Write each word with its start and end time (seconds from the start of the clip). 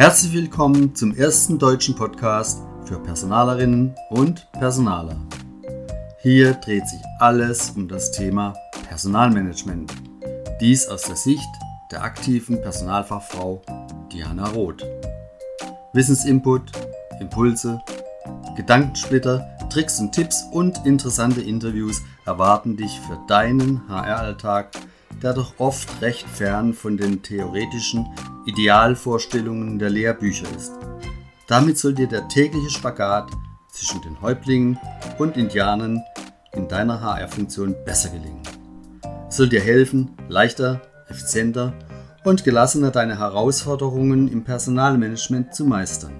Herzlich 0.00 0.32
willkommen 0.32 0.94
zum 0.94 1.14
ersten 1.14 1.58
deutschen 1.58 1.94
Podcast 1.94 2.62
für 2.86 2.98
Personalerinnen 2.98 3.94
und 4.08 4.50
Personaler. 4.52 5.14
Hier 6.22 6.54
dreht 6.54 6.88
sich 6.88 7.02
alles 7.18 7.72
um 7.76 7.86
das 7.86 8.10
Thema 8.10 8.54
Personalmanagement. 8.88 9.92
Dies 10.58 10.88
aus 10.88 11.02
der 11.02 11.16
Sicht 11.16 11.50
der 11.90 12.02
aktiven 12.02 12.62
Personalfachfrau 12.62 13.60
Diana 14.10 14.48
Roth. 14.48 14.86
Wissensinput, 15.92 16.72
Impulse, 17.20 17.78
Gedankensplitter, 18.56 19.46
Tricks 19.68 20.00
und 20.00 20.12
Tipps 20.12 20.46
und 20.50 20.86
interessante 20.86 21.42
Interviews 21.42 22.00
erwarten 22.24 22.78
dich 22.78 22.98
für 23.00 23.18
deinen 23.28 23.86
HR-Alltag, 23.86 24.70
der 25.22 25.34
doch 25.34 25.52
oft 25.58 26.00
recht 26.00 26.26
fern 26.26 26.72
von 26.72 26.96
den 26.96 27.22
theoretischen 27.22 28.06
Idealvorstellungen 28.46 29.78
der 29.78 29.90
Lehrbücher 29.90 30.46
ist. 30.56 30.72
Damit 31.46 31.78
soll 31.78 31.94
dir 31.94 32.06
der 32.06 32.28
tägliche 32.28 32.70
Spagat 32.70 33.30
zwischen 33.72 34.02
den 34.02 34.20
Häuptlingen 34.20 34.78
und 35.18 35.36
Indianern 35.36 36.02
in 36.52 36.68
deiner 36.68 37.00
HR-Funktion 37.00 37.74
besser 37.84 38.10
gelingen. 38.10 38.42
Es 39.28 39.36
soll 39.36 39.48
dir 39.48 39.60
helfen, 39.60 40.16
leichter, 40.28 40.80
effizienter 41.08 41.74
und 42.24 42.44
gelassener 42.44 42.90
deine 42.90 43.18
Herausforderungen 43.18 44.28
im 44.28 44.44
Personalmanagement 44.44 45.54
zu 45.54 45.64
meistern. 45.64 46.14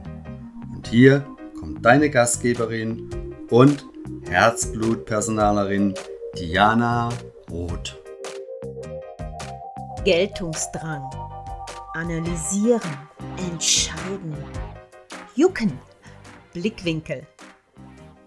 Und 0.75 0.89
hier 0.89 1.25
kommt 1.59 1.85
deine 1.85 2.11
Gastgeberin 2.11 3.11
und 3.51 3.85
Herzblutpersonalerin 4.29 5.95
Diana 6.39 7.09
Roth. 7.51 7.97
Geltungsdrang, 10.05 11.11
analysieren, 11.93 13.09
entscheiden, 13.37 14.37
jucken, 15.35 15.79
Blickwinkel, 16.53 17.27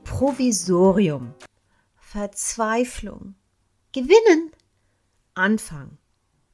Provisorium, 0.03 1.33
Verzweiflung, 1.95 3.35
gewinnen, 3.93 4.51
Anfang, 5.33 5.97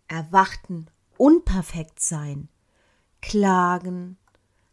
erwachten, 0.07 0.89
unperfekt 1.17 1.99
sein, 1.99 2.47
klagen, 3.21 4.17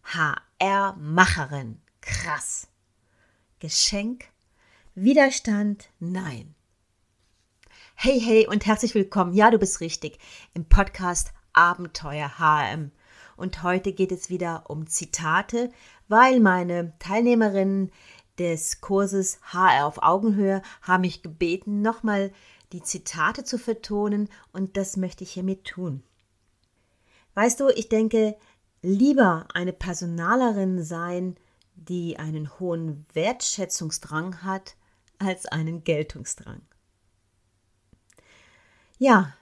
HR-Macherin, 0.05 1.81
krass, 2.01 2.69
Geschenk, 3.59 4.27
Widerstand, 4.95 5.91
nein. 5.99 6.55
Hey, 7.95 8.21
hey 8.21 8.47
und 8.47 8.67
herzlich 8.67 8.95
willkommen. 8.95 9.33
Ja, 9.33 9.51
du 9.51 9.59
bist 9.59 9.81
richtig. 9.81 10.19
Im 10.53 10.67
Podcast 10.67 11.33
Abenteuer 11.57 12.39
HM. 12.39 12.93
Und 13.37 13.63
heute 13.63 13.93
geht 13.93 14.13
es 14.13 14.31
wieder 14.31 14.65
um 14.69 14.87
Zitate, 14.87 15.71
weil 16.09 16.41
meine 16.41 16.93
Teilnehmerinnen 16.99 17.91
des 18.39 18.81
Kurses 18.81 19.41
HR 19.43 19.87
auf 19.87 20.03
Augenhöhe 20.03 20.63
haben 20.83 21.01
mich 21.03 21.23
gebeten, 21.23 21.83
nochmal 21.83 22.33
die 22.73 22.83
Zitate 22.83 23.45
zu 23.45 23.59
vertonen 23.59 24.29
und 24.53 24.77
das 24.77 24.97
möchte 24.97 25.25
ich 25.25 25.33
hiermit 25.33 25.65
tun. 25.65 26.03
Weißt 27.35 27.61
du, 27.61 27.69
ich 27.69 27.89
denke, 27.89 28.37
lieber 28.83 29.47
eine 29.55 29.73
Personalerin 29.73 30.83
sein, 30.83 31.37
die 31.75 32.19
einen 32.19 32.59
hohen 32.59 33.07
Wertschätzungsdrang 33.13 34.43
hat, 34.43 34.77
als 35.19 35.47
einen 35.47 35.85
Geltungsdrang. 35.85 36.61
Ja, 38.99 39.35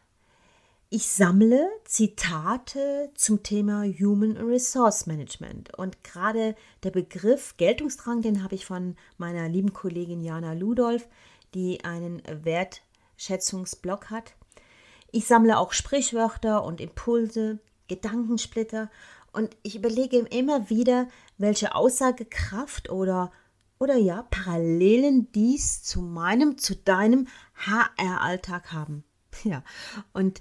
ich 0.94 1.08
sammle 1.08 1.68
Zitate 1.82 3.10
zum 3.16 3.42
Thema 3.42 3.82
Human 3.82 4.36
Resource 4.36 5.06
Management. 5.06 5.76
Und 5.76 6.04
gerade 6.04 6.54
der 6.84 6.92
Begriff 6.92 7.56
Geltungsdrang, 7.56 8.22
den 8.22 8.44
habe 8.44 8.54
ich 8.54 8.64
von 8.64 8.94
meiner 9.18 9.48
lieben 9.48 9.72
Kollegin 9.72 10.20
Jana 10.20 10.52
Ludolf, 10.52 11.08
die 11.52 11.82
einen 11.82 12.22
Wertschätzungsblog 12.28 14.10
hat. 14.10 14.34
Ich 15.10 15.26
sammle 15.26 15.58
auch 15.58 15.72
Sprichwörter 15.72 16.62
und 16.62 16.80
Impulse, 16.80 17.58
Gedankensplitter 17.88 18.88
und 19.32 19.56
ich 19.64 19.74
überlege 19.74 20.18
immer 20.18 20.70
wieder, 20.70 21.08
welche 21.38 21.74
Aussagekraft 21.74 22.88
oder, 22.88 23.32
oder 23.80 23.96
ja, 23.96 24.28
Parallelen 24.30 25.32
dies 25.32 25.82
zu 25.82 26.02
meinem, 26.02 26.56
zu 26.56 26.76
deinem 26.76 27.26
HR-Alltag 27.66 28.72
haben. 28.72 29.02
Ja, 29.42 29.64
und 30.12 30.40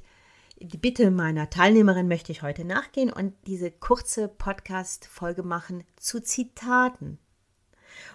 die 0.64 0.78
Bitte 0.78 1.12
meiner 1.12 1.50
Teilnehmerin 1.50 2.08
möchte 2.08 2.32
ich 2.32 2.42
heute 2.42 2.64
nachgehen 2.64 3.12
und 3.12 3.36
diese 3.48 3.70
kurze 3.70 4.30
Podcast-Folge 4.30 5.44
machen 5.44 5.84
zu 5.98 6.22
Zitaten. 6.22 7.20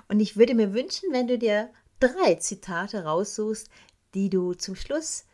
Und 0.09 0.21
ich 0.21 0.39
würde 0.39 0.55
mir 0.55 0.73
wünschen, 0.73 1.13
wenn 1.13 1.29
du 1.29 1.39
dir 1.39 1.71
drei 2.01 2.37
Zitate 2.37 3.05
raussuchst, 3.05 3.69
die 4.15 4.31
du 4.31 4.55
zum 4.55 4.77
Schluss 4.77 5.27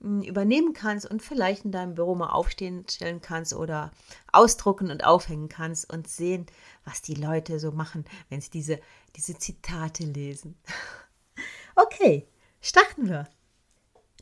hm, 0.00 0.22
übernehmen 0.22 0.72
kannst 0.72 1.10
und 1.10 1.22
vielleicht 1.22 1.64
in 1.64 1.72
deinem 1.72 1.96
Büro 1.96 2.14
mal 2.14 2.30
aufstehen 2.30 2.86
stellen 2.88 3.20
kannst 3.20 3.52
oder 3.52 3.90
ausdrucken 4.32 4.92
und 4.92 5.04
aufhängen 5.04 5.48
kannst 5.48 5.92
und 5.92 6.06
sehen, 6.06 6.46
was 6.84 7.02
die 7.02 7.14
Leute 7.14 7.58
so 7.58 7.72
machen, 7.72 8.04
wenn 8.28 8.40
sie 8.40 8.50
diese, 8.50 8.78
diese 9.16 9.36
Zitate 9.36 10.04
lesen. 10.04 10.56
Okay, 11.76 12.28
starten 12.60 13.08
wir. 13.08 13.26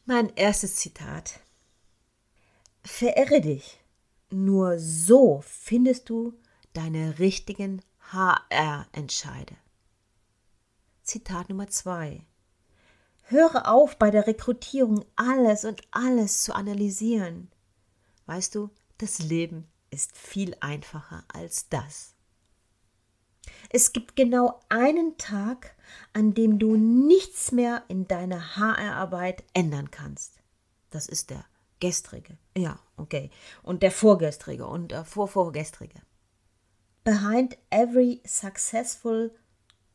Mein 0.05 0.29
erstes 0.37 0.77
Zitat. 0.77 1.41
Verirre 2.89 3.41
dich. 3.41 3.81
Nur 4.31 4.79
so 4.81 5.41
findest 5.47 6.09
du 6.09 6.37
deine 6.73 7.21
richtigen 7.21 7.83
HR-Entscheide. 8.13 9.55
Zitat 11.03 11.49
Nummer 11.49 11.69
zwei. 11.69 12.27
Höre 13.25 13.71
auf, 13.71 13.99
bei 13.99 14.11
der 14.11 14.27
Rekrutierung 14.27 15.05
alles 15.15 15.65
und 15.65 15.83
alles 15.93 16.43
zu 16.43 16.55
analysieren. 16.55 17.53
Weißt 18.27 18.55
du, 18.55 18.71
das 18.97 19.21
Leben 19.21 19.69
ist 19.91 20.17
viel 20.17 20.57
einfacher 20.61 21.25
als 21.29 21.69
das. 21.69 22.15
Es 23.71 23.93
gibt 23.93 24.17
genau 24.17 24.61
einen 24.71 25.19
Tag, 25.19 25.77
an 26.15 26.35
dem 26.35 26.59
du 26.59 26.77
nichts 26.77 27.53
mehr 27.53 27.85
in 27.87 28.09
deiner 28.09 28.57
HR-Arbeit 28.57 29.45
ändern 29.53 29.91
kannst. 29.91 30.41
Das 30.91 31.07
ist 31.07 31.31
der 31.31 31.45
gestrige. 31.81 32.37
Ja, 32.57 32.79
okay. 32.97 33.31
Und 33.63 33.83
der 33.83 33.91
vorgestrige 33.91 34.67
und 34.67 34.93
der 34.93 35.05
vorvorgestrige. 35.05 36.01
Behind 37.05 37.57
every 37.71 38.21
successful 38.27 39.31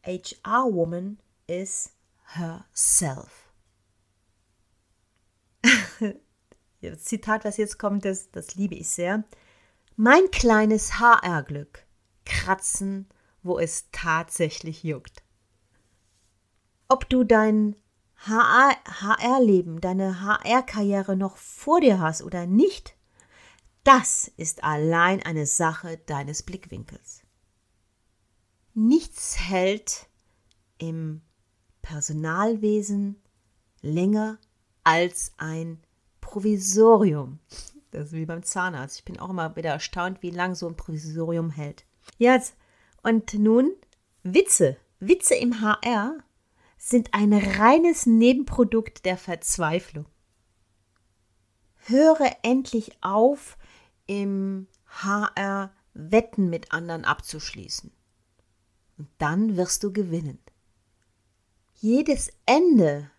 HR 0.04 0.74
woman 0.74 1.20
is 1.48 1.92
herself. 2.36 3.52
das 6.82 7.04
Zitat, 7.04 7.46
was 7.46 7.58
jetzt 7.58 7.78
kommt, 7.80 8.06
das, 8.06 8.32
das 8.32 8.56
liebe 8.56 8.76
ich 8.76 8.90
sehr. 8.90 9.24
Mein 9.96 10.32
kleines 10.32 11.00
HR-Glück. 11.00 11.86
Kratzen, 12.26 13.08
wo 13.44 13.60
es 13.60 13.90
tatsächlich 13.92 14.84
juckt. 14.84 15.24
Ob 16.88 17.08
du 17.10 17.24
dein 17.24 17.76
HR-Leben, 18.28 19.81
deine 19.81 20.22
HR-Karriere 20.22 21.16
noch 21.16 21.38
vor 21.38 21.81
dir 21.81 22.00
hast 22.00 22.23
oder 22.23 22.45
nicht, 22.45 22.95
das 23.84 24.31
ist 24.37 24.64
allein 24.64 25.22
eine 25.23 25.46
Sache 25.46 25.97
deines 26.05 26.43
Blickwinkels. 26.43 27.23
Nichts 28.73 29.37
hält 29.40 30.08
im 30.78 31.22
Personalwesen 31.81 33.22
länger 33.81 34.40
als 34.84 35.34
ein 35.37 35.79
Provisorium. 36.22 37.40
Das 37.91 38.05
ist 38.05 38.14
wie 38.14 38.26
beim 38.26 38.43
Zahnarzt. 38.43 38.99
Ich 38.99 39.05
bin 39.05 39.19
auch 39.19 39.29
immer 39.29 39.55
wieder 39.55 39.72
erstaunt, 39.72 40.23
wie 40.23 40.31
lang 40.31 40.55
so 40.55 40.67
ein 40.67 40.78
Provisorium 40.78 41.52
hält. 41.52 41.85
Jetzt, 42.17 42.55
und 43.03 43.34
nun 43.34 43.72
Witze. 44.23 44.78
Witze 44.99 45.35
im 45.35 45.61
HR 45.61 46.23
sind 46.85 47.14
ein 47.14 47.32
reines 47.32 48.06
Nebenprodukt 48.06 49.06
der 49.06 49.18
Verzweiflung. 49.18 50.06
Höre 51.85 52.35
endlich 52.44 52.97
auf, 53.02 53.58
im 54.06 54.68
HR 54.88 55.72
Wetten 55.94 56.50
mit 56.50 56.74
anderen 56.74 57.06
abzuschließen. 57.06 57.90
Und 58.97 59.08
dann 59.18 59.56
wirst 59.56 59.84
du 59.84 59.94
gewinnen. 59.94 60.40
Jedes 61.76 62.30
Ende 62.46 63.09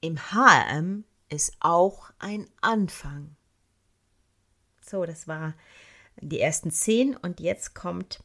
im 0.00 0.16
HRM 0.16 1.04
ist 1.28 1.54
auch 1.60 2.10
ein 2.18 2.48
Anfang. 2.62 3.36
So, 4.80 5.04
das 5.04 5.28
war 5.28 5.54
die 6.22 6.40
ersten 6.40 6.70
zehn 6.70 7.16
und 7.18 7.38
jetzt 7.38 7.74
kommt 7.74 8.24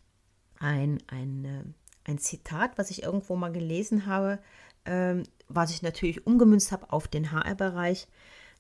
ein, 0.58 1.04
ein, 1.08 1.76
ein 2.08 2.18
Zitat, 2.18 2.78
was 2.78 2.90
ich 2.90 3.04
irgendwo 3.04 3.36
mal 3.36 3.52
gelesen 3.52 4.06
habe, 4.06 4.40
ähm, 4.86 5.24
was 5.48 5.72
ich 5.72 5.82
natürlich 5.82 6.26
umgemünzt 6.26 6.72
habe 6.72 6.92
auf 6.92 7.08
den 7.08 7.32
HR-Bereich, 7.32 8.08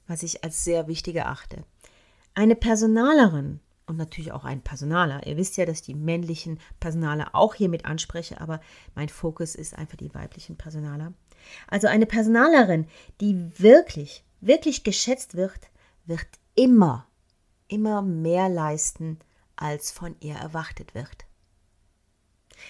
was 0.07 0.23
ich 0.23 0.43
als 0.43 0.63
sehr 0.63 0.87
wichtig 0.87 1.15
erachte. 1.15 1.63
Eine 2.33 2.55
Personalerin 2.55 3.59
und 3.87 3.97
natürlich 3.97 4.31
auch 4.31 4.43
ein 4.43 4.61
Personaler. 4.61 5.25
Ihr 5.25 5.37
wisst 5.37 5.57
ja, 5.57 5.65
dass 5.65 5.81
die 5.81 5.95
männlichen 5.95 6.59
Personaler 6.79 7.33
auch 7.33 7.55
hier 7.55 7.69
mit 7.69 7.85
anspreche, 7.85 8.39
aber 8.39 8.59
mein 8.95 9.09
Fokus 9.09 9.55
ist 9.55 9.73
einfach 9.73 9.97
die 9.97 10.13
weiblichen 10.13 10.57
Personaler. 10.57 11.13
Also 11.67 11.87
eine 11.87 12.05
Personalerin, 12.05 12.87
die 13.21 13.49
wirklich, 13.59 14.23
wirklich 14.41 14.83
geschätzt 14.83 15.35
wird, 15.35 15.71
wird 16.05 16.27
immer, 16.55 17.07
immer 17.69 18.01
mehr 18.01 18.49
leisten, 18.49 19.19
als 19.55 19.91
von 19.91 20.15
ihr 20.19 20.35
erwartet 20.35 20.93
wird. 20.93 21.26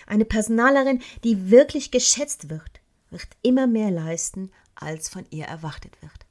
Eine 0.06 0.25
Personalerin, 0.25 1.01
die 1.24 1.51
wirklich 1.51 1.92
geschätzt 1.92 2.50
wird, 2.50 2.81
wird 3.10 3.28
immer 3.42 3.68
mehr 3.68 3.92
leisten, 3.92 4.51
als 4.75 5.10
von 5.10 5.25
ihr 5.30 5.45
erwartet 5.45 6.01
wird. 6.01 6.25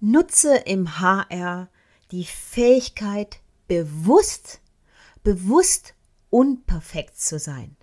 Nutze 0.00 0.56
im 0.56 0.98
HR 0.98 1.68
die 2.10 2.24
Fähigkeit, 2.24 3.40
bewusst, 3.68 4.60
bewusst 5.22 5.94
unperfekt 6.30 7.18
zu 7.18 7.38
sein. 7.38 7.76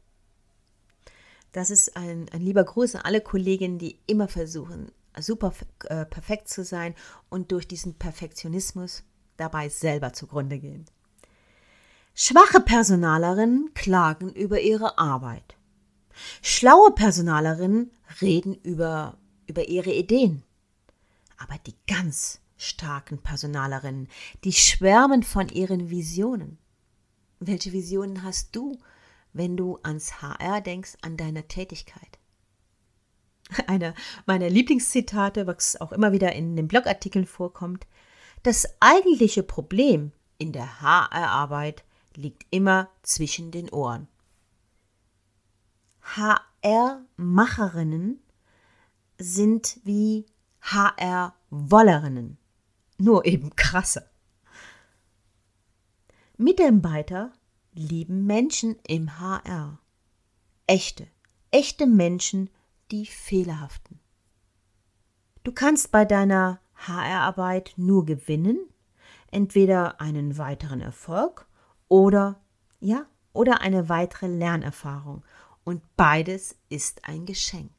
Das 1.51 1.71
ist 1.71 1.95
ein, 1.95 2.29
ein 2.31 2.41
lieber 2.41 2.63
Gruß 2.63 2.95
an 2.95 3.01
alle 3.01 3.21
Kolleginnen, 3.21 3.79
die 3.79 3.99
immer 4.05 4.27
versuchen, 4.27 4.91
super 5.19 5.53
äh, 5.85 6.05
perfekt 6.05 6.47
zu 6.49 6.63
sein 6.63 6.93
und 7.29 7.51
durch 7.51 7.67
diesen 7.67 7.95
Perfektionismus 7.95 9.03
dabei 9.37 9.69
selber 9.69 10.13
zugrunde 10.13 10.59
gehen. 10.59 10.85
Schwache 12.21 12.59
Personalerinnen 12.59 13.73
klagen 13.73 14.33
über 14.33 14.59
ihre 14.59 14.97
Arbeit. 14.97 15.55
Schlaue 16.41 16.91
Personalerinnen 16.91 17.91
reden 18.19 18.55
über, 18.55 19.17
über 19.47 19.69
ihre 19.69 19.93
Ideen. 19.93 20.43
Aber 21.37 21.55
die 21.65 21.75
ganz 21.87 22.41
starken 22.57 23.19
Personalerinnen, 23.19 24.09
die 24.43 24.51
schwärmen 24.51 25.23
von 25.23 25.47
ihren 25.47 25.89
Visionen. 25.89 26.57
Welche 27.39 27.71
Visionen 27.71 28.21
hast 28.21 28.53
du, 28.53 28.77
wenn 29.31 29.55
du 29.55 29.79
ans 29.83 30.21
HR 30.21 30.59
denkst, 30.59 30.97
an 31.01 31.15
deiner 31.15 31.47
Tätigkeit? 31.47 32.19
Einer 33.67 33.93
meiner 34.25 34.49
Lieblingszitate, 34.49 35.47
was 35.47 35.79
auch 35.79 35.93
immer 35.93 36.11
wieder 36.11 36.33
in 36.33 36.57
den 36.57 36.67
Blogartikeln 36.67 37.25
vorkommt, 37.25 37.87
das 38.43 38.67
eigentliche 38.81 39.41
Problem 39.41 40.11
in 40.37 40.51
der 40.51 40.81
HR-Arbeit 40.81 41.85
liegt 42.19 42.45
immer 42.51 42.91
zwischen 43.01 43.49
den 43.51 43.69
Ohren. 43.69 44.07
HR-Macherinnen 46.01 48.21
sind 49.17 49.79
wie 49.83 50.25
HR-Wollerinnen 50.61 52.37
nur 52.97 53.25
eben 53.25 53.55
krasser. 53.55 54.09
Mitarbeiter 56.37 57.31
lieben 57.73 58.25
Menschen 58.25 58.77
im 58.87 59.19
HR. 59.19 59.79
Echte, 60.67 61.07
echte 61.51 61.87
Menschen, 61.87 62.49
die 62.91 63.05
fehlerhaften. 63.05 63.99
Du 65.43 65.53
kannst 65.53 65.91
bei 65.91 66.05
deiner 66.05 66.59
HR-Arbeit 66.75 67.73
nur 67.77 68.05
gewinnen, 68.05 68.57
entweder 69.31 70.01
einen 70.01 70.37
weiteren 70.37 70.81
Erfolg 70.81 71.48
oder, 71.89 72.39
ja, 72.79 73.05
oder 73.33 73.61
eine 73.61 73.89
weitere 73.89 74.27
Lernerfahrung. 74.27 75.23
Und 75.65 75.81
beides 75.97 76.55
ist 76.69 77.07
ein 77.07 77.25
Geschenk. 77.25 77.71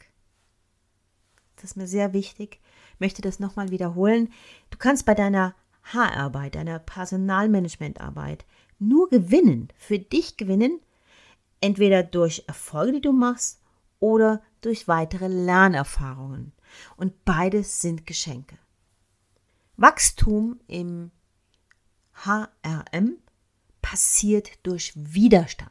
Das 1.57 1.65
ist 1.65 1.77
mir 1.77 1.87
sehr 1.87 2.13
wichtig, 2.13 2.61
möchte 2.99 3.23
das 3.23 3.41
nochmal 3.41 3.71
wiederholen. 3.71 4.33
Du 4.71 4.79
kannst 4.79 5.07
bei 5.07 5.15
deiner 5.15 5.55
Haararbeit, 5.85 6.55
deiner 6.55 6.79
Personalmanagementarbeit 6.79 8.45
nur 8.79 9.09
gewinnen, 9.09 9.69
für 9.77 9.99
dich 9.99 10.37
gewinnen, 10.37 10.81
entweder 11.61 12.03
durch 12.03 12.45
Erfolge, 12.47 12.93
die 12.93 13.01
du 13.03 13.13
machst, 13.13 13.61
oder 13.99 14.43
durch 14.63 14.89
weitere 14.89 15.29
Lernerfahrungen. 15.29 16.53
Und 16.97 17.25
beides 17.25 17.81
sind 17.81 18.07
Geschenke. 18.07 18.57
Wachstum 19.77 20.61
im 20.67 21.11
HRM 22.25 23.19
passiert 24.01 24.53
durch 24.63 24.95
Widerstand. 24.97 25.71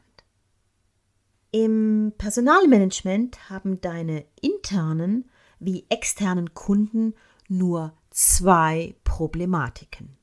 Im 1.50 2.12
Personalmanagement 2.16 3.50
haben 3.50 3.80
deine 3.80 4.24
internen 4.40 5.28
wie 5.58 5.84
externen 5.88 6.54
Kunden 6.54 7.14
nur 7.48 7.92
zwei 8.10 8.94
Problematiken. 9.02 10.16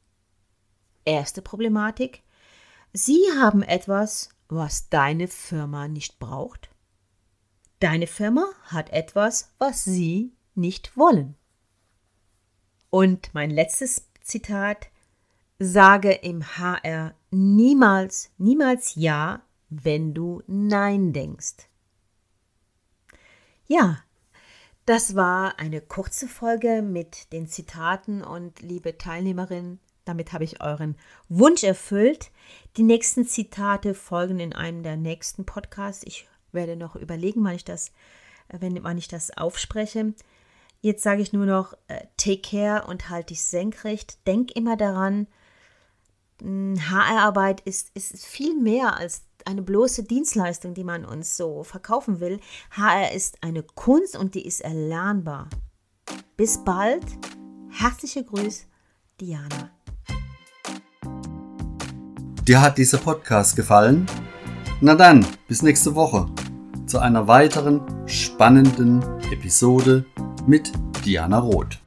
Erste 1.03 1.41
Problematik. 1.41 2.23
Sie 2.93 3.19
haben 3.37 3.61
etwas, 3.61 4.29
was 4.47 4.87
deine 4.87 5.27
Firma 5.27 5.89
nicht 5.89 6.17
braucht. 6.17 6.69
Deine 7.81 8.07
Firma 8.07 8.47
hat 8.63 8.89
etwas, 8.91 9.53
was 9.57 9.83
sie 9.83 10.31
nicht 10.55 10.95
wollen. 10.95 11.35
Und 12.89 13.33
mein 13.33 13.49
letztes 13.49 14.07
Zitat. 14.21 14.87
Sage 15.59 16.11
im 16.11 16.43
HR 16.43 17.15
niemals, 17.31 18.29
niemals 18.37 18.93
Ja, 18.93 19.41
wenn 19.69 20.13
du 20.13 20.43
Nein 20.45 21.13
denkst. 21.13 21.67
Ja, 23.65 23.97
das 24.85 25.15
war 25.15 25.57
eine 25.57 25.81
kurze 25.81 26.27
Folge 26.27 26.83
mit 26.83 27.33
den 27.33 27.47
Zitaten 27.47 28.23
und 28.23 28.61
liebe 28.61 28.99
Teilnehmerin, 28.99 29.79
damit 30.05 30.31
habe 30.31 30.43
ich 30.43 30.61
euren 30.61 30.95
Wunsch 31.27 31.63
erfüllt. 31.63 32.29
Die 32.77 32.83
nächsten 32.83 33.25
Zitate 33.25 33.95
folgen 33.95 34.39
in 34.39 34.53
einem 34.53 34.83
der 34.83 34.95
nächsten 34.95 35.43
Podcasts. 35.43 36.03
Ich 36.05 36.27
werde 36.51 36.75
noch 36.75 36.95
überlegen, 36.95 37.43
wann 37.43 37.55
ich 37.55 37.65
das, 37.65 37.91
wenn, 38.47 38.83
wann 38.83 38.99
ich 38.99 39.07
das 39.07 39.35
aufspreche. 39.35 40.13
Jetzt 40.81 41.01
sage 41.01 41.23
ich 41.23 41.33
nur 41.33 41.47
noch, 41.47 41.73
äh, 41.87 42.05
take 42.15 42.41
care 42.41 42.85
und 42.87 43.09
halt 43.09 43.31
dich 43.31 43.43
senkrecht. 43.43 44.19
Denk 44.27 44.51
immer 44.51 44.77
daran, 44.77 45.25
HR-Arbeit 46.41 47.61
ist, 47.61 47.89
ist 47.93 48.25
viel 48.25 48.55
mehr 48.59 48.97
als 48.97 49.23
eine 49.45 49.61
bloße 49.61 50.03
Dienstleistung, 50.03 50.73
die 50.73 50.83
man 50.83 51.05
uns 51.05 51.37
so 51.37 51.63
verkaufen 51.63 52.19
will. 52.19 52.39
HR 52.71 53.13
ist 53.13 53.37
eine 53.41 53.63
Kunst 53.63 54.17
und 54.17 54.35
die 54.35 54.45
ist 54.45 54.61
erlernbar. 54.61 55.49
Bis 56.35 56.63
bald. 56.63 57.05
Herzliche 57.69 58.23
Grüße, 58.23 58.65
Diana. 59.19 59.71
Dir 62.47 62.61
hat 62.61 62.77
dieser 62.77 62.97
Podcast 62.97 63.55
gefallen? 63.55 64.05
Na 64.79 64.95
dann, 64.95 65.25
bis 65.47 65.63
nächste 65.63 65.95
Woche 65.95 66.27
zu 66.85 66.99
einer 66.99 67.27
weiteren 67.27 67.81
spannenden 68.07 69.01
Episode 69.31 70.05
mit 70.45 70.71
Diana 71.03 71.39
Roth. 71.39 71.79